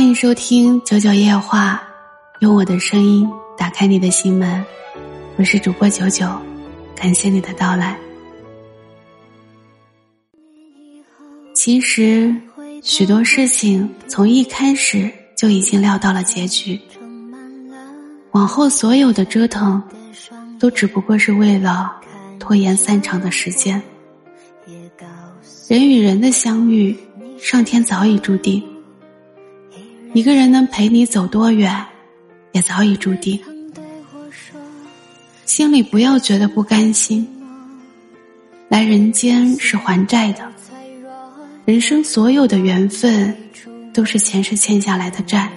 [0.00, 1.82] 欢迎收听九九夜话，
[2.38, 4.64] 用我的声音打开你的心门。
[5.36, 6.26] 我是主播九九，
[6.96, 7.98] 感谢你的到来。
[11.54, 12.34] 其实，
[12.82, 16.80] 许多事情从一开始就已经料到了结局，
[18.30, 19.82] 往后所有的折腾，
[20.58, 21.94] 都只不过是为了
[22.38, 23.80] 拖延散场的时间。
[25.68, 26.96] 人与人的相遇，
[27.38, 28.66] 上天早已注定。
[30.12, 31.86] 一个人能陪你走多远，
[32.50, 33.38] 也早已注定。
[35.46, 37.26] 心里不要觉得不甘心。
[38.68, 40.44] 来人间是还债的，
[41.64, 43.36] 人生所有的缘分，
[43.92, 45.50] 都是前世欠下来的债。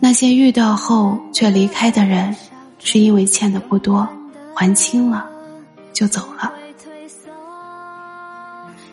[0.00, 2.34] 那些遇到后却离开的人，
[2.78, 4.06] 是因为欠的不多，
[4.54, 5.26] 还清了，
[5.94, 6.52] 就走了。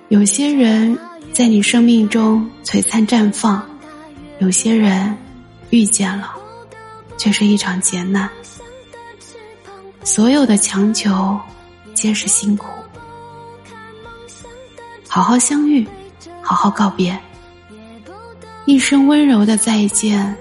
[0.07, 0.97] 有些人
[1.33, 3.61] 在你生命中璀璨绽放。
[4.39, 5.15] 有些人
[5.69, 6.35] 遇见了，
[7.17, 8.29] 却是一场劫难。
[10.03, 11.39] 所有的强求
[11.93, 12.67] 皆是辛苦。
[15.07, 15.87] 好好相遇，
[16.41, 17.17] 好好告别，
[18.65, 20.35] 一声温柔的再见，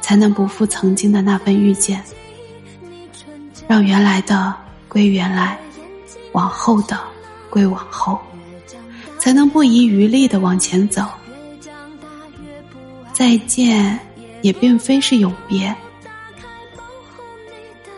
[0.00, 2.02] 才能不负曾经的那份遇见。
[3.68, 4.54] 让原来的
[4.88, 5.58] 归原来，
[6.32, 6.98] 往后的
[7.50, 8.18] 归往后，
[9.18, 11.06] 才能不遗余力的往前走。
[13.18, 13.98] 再见，
[14.42, 15.74] 也并非是永别。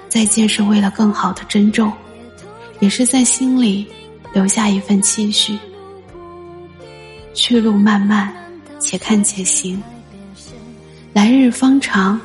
[0.08, 1.92] 再见是为了更好的珍重，
[2.80, 3.86] 也是在心里
[4.32, 5.58] 留下一份期许。
[7.34, 8.34] 去路漫漫，
[8.80, 9.82] 且看且行。
[11.12, 12.18] 来日方长，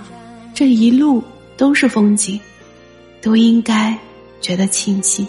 [0.54, 1.22] 这一路
[1.58, 2.40] 都是风景，
[3.22, 3.94] 都应该
[4.40, 5.28] 觉得庆幸。